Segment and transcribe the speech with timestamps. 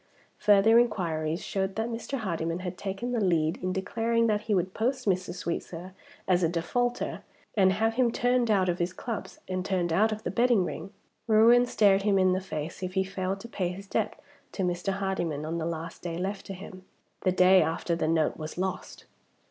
[0.39, 2.17] Further inquiries showed that Mr.
[2.17, 5.31] Hardyman had taken the lead in declaring that he would post Mr.
[5.31, 5.93] Sweetsir
[6.27, 7.21] as a defaulter,
[7.55, 10.91] and have him turned out of his clubs, and turned out of the betting ring.
[11.27, 14.19] Ruin stared him in the face if he failed to pay his debt
[14.53, 14.93] to Mr.
[14.93, 16.83] Hardyman on the last day left to him
[17.21, 19.05] the day after the note was lost.